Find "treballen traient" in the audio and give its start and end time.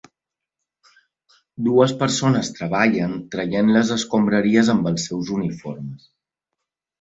2.61-3.69